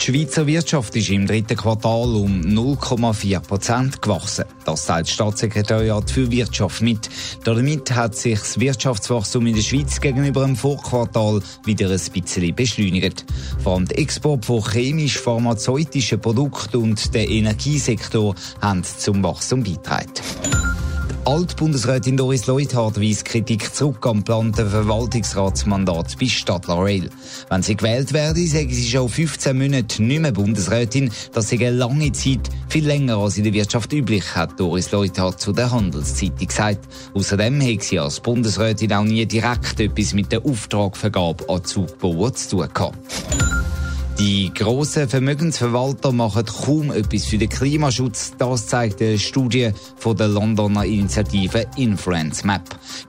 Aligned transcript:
Die 0.00 0.06
Schweizer 0.06 0.46
Wirtschaft 0.46 0.96
ist 0.96 1.10
im 1.10 1.26
dritten 1.26 1.56
Quartal 1.58 2.14
um 2.14 2.40
0,4 2.40 3.38
Prozent 3.40 4.00
gewachsen. 4.00 4.46
Das 4.64 4.86
teilt 4.86 5.06
das 5.06 5.12
Staatssekretariat 5.12 6.10
für 6.10 6.30
Wirtschaft 6.30 6.80
mit. 6.80 7.10
Damit 7.44 7.94
hat 7.94 8.16
sich 8.16 8.38
das 8.38 8.58
Wirtschaftswachstum 8.58 9.46
in 9.46 9.56
der 9.56 9.62
Schweiz 9.62 10.00
gegenüber 10.00 10.46
dem 10.46 10.56
Vorquartal 10.56 11.42
wieder 11.66 11.90
ein 11.90 12.00
bisschen 12.14 12.54
beschleunigt. 12.54 13.26
Vor 13.62 13.74
allem 13.74 13.88
der 13.88 13.98
Export 13.98 14.46
von 14.46 14.62
chemisch-pharmazeutischen 14.62 16.18
Produkten 16.18 16.78
und 16.78 17.14
der 17.14 17.28
Energiesektor 17.28 18.34
haben 18.62 18.82
zum 18.82 19.22
Wachstum 19.22 19.62
beigetragen. 19.62 20.79
Altbundesrätin 21.26 22.16
Doris 22.16 22.46
Leuthard 22.46 23.00
weist 23.00 23.26
Kritik 23.26 23.74
zurück 23.74 24.06
am 24.06 24.18
geplanten 24.18 24.68
Verwaltungsratsmandat 24.68 26.18
bei 26.18 26.26
Stadler 26.26 26.78
Rail. 26.78 27.10
Wenn 27.50 27.62
sie 27.62 27.76
gewählt 27.76 28.12
werde, 28.12 28.46
sagen 28.46 28.70
sie 28.70 28.88
schon 28.88 29.08
15 29.08 29.56
Monate 29.56 30.02
nicht 30.02 30.20
mehr 30.20 30.32
Bundesrätin. 30.32 31.10
Das 31.32 31.50
sei 31.50 31.56
eine 31.56 31.72
lange 31.72 32.10
Zeit, 32.12 32.48
viel 32.68 32.86
länger 32.86 33.18
als 33.18 33.36
in 33.36 33.44
der 33.44 33.52
Wirtschaft 33.52 33.92
üblich, 33.92 34.34
hat 34.34 34.58
Doris 34.58 34.90
Leuthard 34.92 35.40
zu 35.40 35.52
der 35.52 35.70
Handelszeitung 35.70 36.46
gesagt. 36.46 36.88
Außerdem 37.12 37.60
hat 37.60 37.82
sie 37.82 37.98
als 37.98 38.20
Bundesrätin 38.20 38.92
auch 38.92 39.04
nie 39.04 39.26
direkt 39.26 39.78
etwas 39.78 40.14
mit 40.14 40.32
der 40.32 40.44
Auftragvergabe 40.44 41.48
an 41.48 41.64
Zugbauer 41.64 42.32
zu 42.32 42.56
tun 42.56 42.68
gehabt. 42.72 43.59
Die 44.20 44.52
grossen 44.52 45.08
Vermögensverwalter 45.08 46.12
machen 46.12 46.44
kaum 46.44 46.92
etwas 46.92 47.24
für 47.24 47.38
den 47.38 47.48
Klimaschutz. 47.48 48.34
Das 48.36 48.66
zeigt 48.66 49.00
eine 49.00 49.18
Studie 49.18 49.70
von 49.96 50.14
der 50.14 50.28
Londoner 50.28 50.84
Initiative 50.84 51.64
Influence 51.78 52.44
Map. 52.44 52.60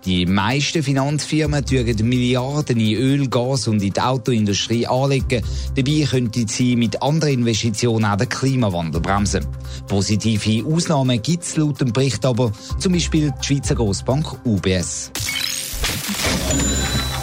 Die 0.06 0.26
meisten 0.26 0.82
Finanzfirmen 0.82 1.66
tun 1.66 1.84
Milliarden 2.08 2.80
in 2.80 2.96
Öl, 2.96 3.28
Gas 3.28 3.68
und 3.68 3.84
in 3.84 3.92
die 3.92 4.00
Autoindustrie 4.00 4.88
anlegen. 4.88 5.44
Dabei 5.76 6.08
könnten 6.10 6.48
sie 6.48 6.78
mit 6.78 7.02
anderen 7.04 7.34
Investitionen 7.34 8.06
auch 8.06 8.16
den 8.16 8.30
Klimawandel 8.30 9.02
bremsen. 9.02 9.46
Positive 9.90 10.66
Ausnahmen 10.66 11.22
gibt 11.22 11.44
es 11.44 11.58
laut 11.58 11.82
dem 11.82 11.92
Bericht 11.92 12.26
aber, 12.26 12.54
zum 12.80 12.94
Beispiel 12.94 13.34
die 13.38 13.46
Schweizer 13.46 13.76
Grossbank 13.76 14.40
UBS. 14.46 15.12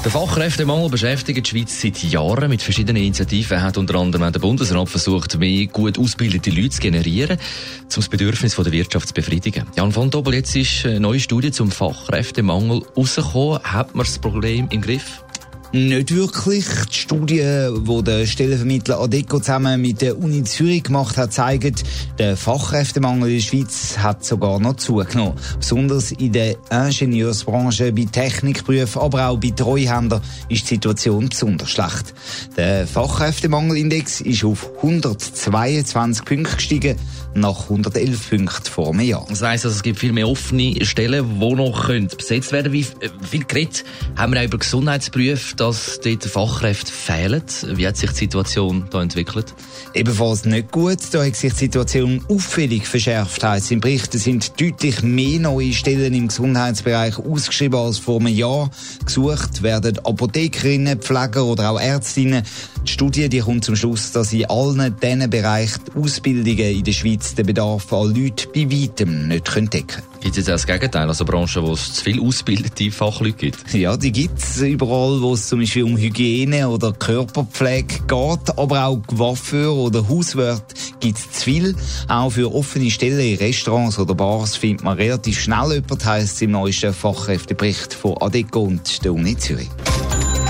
Der 0.09 0.19
Fachkräftemangel 0.19 0.89
beschäftigt 0.89 1.47
die 1.47 1.51
Schweiz 1.51 1.83
seit 1.83 2.03
Jahren. 2.03 2.48
Mit 2.48 2.62
verschiedenen 2.62 3.03
Initiativen 3.03 3.61
hat 3.61 3.77
unter 3.77 3.97
anderem 3.97 4.33
der 4.33 4.41
Bundesrat 4.41 4.89
versucht, 4.89 5.39
mehr 5.39 5.67
gut 5.67 5.98
ausgebildete 5.98 6.48
Leute 6.48 6.70
zu 6.70 6.81
generieren, 6.81 7.37
um 7.37 7.89
das 7.95 8.09
Bedürfnis 8.09 8.56
der 8.56 8.73
Wirtschaft 8.73 9.09
zu 9.09 9.12
befriedigen. 9.12 9.67
Jan 9.77 9.92
von 9.92 10.09
Dobel, 10.09 10.33
jetzt 10.33 10.56
ist 10.56 10.87
eine 10.87 10.98
neue 10.98 11.20
Studie 11.20 11.50
zum 11.50 11.70
Fachkräftemangel 11.70 12.84
rausgekommen. 12.97 13.62
Hat 13.62 13.95
man 13.95 14.06
das 14.06 14.19
Problem 14.19 14.69
im 14.70 14.81
Griff? 14.81 15.23
Nicht 15.72 16.14
wirklich. 16.14 16.64
Die 16.91 16.97
Studie, 16.97 17.42
die 17.42 18.02
der 18.02 18.27
Stellenvermittler 18.27 19.00
Adeco 19.00 19.38
zusammen 19.38 19.83
mit 19.83 20.00
der 20.00 20.19
Uni 20.19 20.42
Zürich 20.44 20.84
gemacht 20.84 21.19
hat, 21.19 21.34
zeigt, 21.34 21.84
der 22.19 22.38
Fachkräftemangel 22.38 23.28
in 23.28 23.36
der 23.36 23.42
Schweiz 23.42 23.98
hat 23.98 24.25
sogar 24.25 24.60
noch 24.60 24.77
zugenommen. 24.77 25.34
Besonders 25.58 26.12
in 26.12 26.33
der 26.33 26.56
Ingenieursbranche, 26.70 27.92
bei 27.92 28.06
Technikberufen, 28.10 29.02
aber 29.02 29.28
auch 29.28 29.38
bei 29.38 29.50
Treuhändern 29.50 30.22
ist 30.48 30.62
die 30.64 30.75
Situation 30.75 31.28
besonders 31.28 31.69
schlecht. 31.69 32.14
Der 32.56 32.86
Fachkräftemangelindex 32.86 34.22
ist 34.22 34.44
auf 34.44 34.70
122 34.78 36.25
Punkte 36.25 36.56
gestiegen, 36.56 36.97
nach 37.34 37.64
111 37.64 38.31
Punkten 38.31 38.70
vor 38.70 38.88
einem 38.88 39.00
Jahr. 39.00 39.26
Das 39.28 39.43
heisst, 39.43 39.66
also, 39.66 39.76
es 39.76 39.82
gibt 39.82 39.98
viel 39.98 40.12
mehr 40.12 40.28
offene 40.28 40.84
Stellen, 40.84 41.41
die 41.41 41.54
noch 41.54 41.88
besetzt 41.88 42.53
werden 42.53 42.72
können. 42.72 42.87
Wie 43.00 43.04
äh, 43.04 43.10
viel 43.28 43.44
geredet 43.44 43.84
haben 44.16 44.32
wir 44.32 44.41
auch 44.41 44.47
über 44.47 44.59
Gesundheitsberufe 44.59 45.57
dass 45.58 46.00
dort 46.00 46.24
Fachkräfte 46.24 46.92
fehlen. 46.92 47.42
Wie 47.74 47.86
hat 47.86 47.96
sich 47.96 48.10
die 48.10 48.16
Situation 48.16 48.86
da 48.91 49.02
entwickelt? 49.02 49.54
Ebenfalls 49.94 50.44
nicht 50.44 50.70
gut. 50.70 50.98
Da 51.12 51.24
hat 51.24 51.36
sich 51.36 51.52
die 51.52 51.58
Situation 51.58 52.24
auffällig 52.28 52.86
verschärft, 52.86 53.42
heisst 53.42 53.72
im 53.72 53.80
Bericht. 53.80 54.12
Sind 54.12 54.60
deutlich 54.60 55.02
mehr 55.02 55.41
neue 55.41 55.72
Stellen 55.72 56.14
im 56.14 56.28
Gesundheitsbereich 56.28 57.19
ausgeschrieben 57.19 57.78
als 57.78 57.98
vor 57.98 58.20
einem 58.20 58.34
Jahr. 58.34 58.70
Gesucht 59.04 59.62
werden 59.62 59.98
Apothekerinnen, 59.98 61.00
Pfleger 61.00 61.44
oder 61.44 61.70
auch 61.70 61.80
Ärztinnen. 61.80 62.44
Die 62.84 62.92
Studie 62.92 63.28
die 63.28 63.40
kommt 63.40 63.64
zum 63.64 63.76
Schluss, 63.76 64.12
dass 64.12 64.32
in 64.32 64.46
allen 64.46 64.96
diesen 65.02 65.28
Bereichen 65.30 65.82
Ausbildungen 65.94 66.76
in 66.76 66.84
der 66.84 66.92
Schweiz 66.92 67.34
den 67.34 67.46
Bedarf 67.46 67.92
an 67.92 68.14
Leuten 68.14 68.48
bei 68.54 68.70
weitem 68.70 69.28
nicht 69.28 69.54
decken 69.54 69.86
können. 69.86 70.02
Gibt 70.21 70.37
es 70.37 70.37
jetzt 70.37 70.49
auch 70.49 70.55
das 70.55 70.67
Gegenteil, 70.67 71.09
also 71.09 71.25
Branchen, 71.25 71.62
wo 71.62 71.73
es 71.73 71.95
zu 71.95 72.05
viele 72.05 72.23
ausgebildete 72.23 72.91
Fachleute 72.91 73.37
gibt? 73.37 73.73
Ja, 73.73 73.97
die 73.97 74.11
gibt 74.11 74.39
es 74.39 74.61
überall, 74.61 75.21
wo 75.23 75.34
es 75.34 75.49
zum 75.49 75.61
Beispiel 75.61 75.84
um 75.84 75.97
Hygiene 75.97 76.69
oder 76.69 76.93
Körperpflege 76.93 78.01
geht, 78.06 78.59
aber 78.59 78.87
auch 78.87 79.01
Coiffeur 79.06 79.75
oder 79.75 80.09
Hauswirte 80.09 80.75
gibt 81.01 81.19
es 81.19 81.31
zu 81.31 81.45
viel. 81.45 81.77
Auch 82.09 82.31
für 82.31 82.53
offene 82.53 82.91
Stellen 82.91 83.21
in 83.21 83.39
Restaurants 83.39 83.99
oder 83.99 84.15
Bars 84.15 84.56
findet 84.56 84.83
man 84.84 84.97
relativ 84.97 85.41
schnell 85.41 85.73
jemand, 85.75 86.05
heisst 86.05 86.35
es 86.35 86.43
im 86.43 86.50
neuesten 86.50 86.93
Fachkräftebericht 86.93 87.95
von 87.95 88.17
ADECO 88.21 88.61
und 88.61 89.05
der 89.05 89.15
Uni 89.15 89.37
Zürich. 89.37 89.69